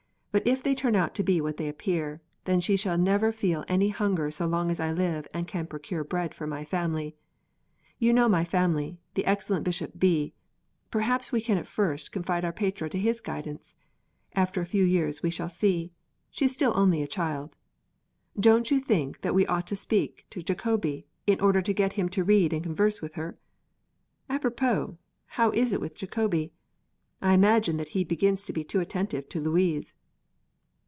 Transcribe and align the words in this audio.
But 0.33 0.47
if 0.47 0.63
they 0.63 0.75
turn 0.75 0.95
out 0.95 1.13
to 1.15 1.23
be 1.23 1.41
what 1.41 1.57
they 1.57 1.67
appear, 1.67 2.21
then 2.45 2.61
she 2.61 2.77
shall 2.77 2.97
never 2.97 3.33
feel 3.33 3.65
any 3.67 3.89
hunger 3.89 4.27
as 4.27 4.39
long 4.39 4.71
as 4.71 4.79
I 4.79 4.89
live 4.93 5.27
and 5.33 5.45
can 5.45 5.67
procure 5.67 6.05
bread 6.05 6.33
for 6.33 6.47
my 6.47 6.63
family. 6.63 7.17
You 7.99 8.13
know 8.13 8.29
my 8.29 8.45
friend, 8.45 8.97
the 9.13 9.25
excellent 9.25 9.65
Bishop 9.65 9.99
B: 9.99 10.33
perhaps 10.89 11.33
we 11.33 11.41
can 11.41 11.57
at 11.57 11.67
first 11.67 12.13
confide 12.13 12.45
our 12.45 12.53
Petrea 12.53 12.89
to 12.91 12.97
his 12.97 13.19
guidance. 13.19 13.75
After 14.33 14.61
a 14.61 14.65
few 14.65 14.85
years 14.85 15.21
we 15.21 15.31
shall 15.31 15.49
see; 15.49 15.91
she 16.29 16.45
is 16.45 16.53
still 16.53 16.71
only 16.77 17.03
a 17.03 17.07
child. 17.07 17.57
Don't 18.39 18.71
you 18.71 18.79
think 18.79 19.19
that 19.23 19.35
we 19.35 19.45
ought 19.47 19.67
to 19.67 19.75
speak 19.75 20.25
to 20.29 20.41
Jacobi, 20.41 21.09
in 21.27 21.41
order 21.41 21.61
to 21.61 21.73
get 21.73 21.93
him 21.99 22.07
to 22.07 22.23
read 22.23 22.53
and 22.53 22.63
converse 22.63 23.01
with 23.01 23.15
her? 23.15 23.37
Apropos, 24.29 24.97
how 25.25 25.49
is 25.51 25.73
it 25.73 25.81
with 25.81 25.93
Jacobi? 25.97 26.53
I 27.21 27.33
imagine 27.33 27.75
that 27.75 27.89
he 27.89 28.05
begins 28.05 28.45
to 28.45 28.53
be 28.53 28.63
too 28.63 28.79
attentive 28.79 29.27
to 29.27 29.41
Louise." 29.41 29.93